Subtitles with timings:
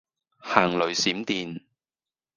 [0.39, 1.61] 行雷閃電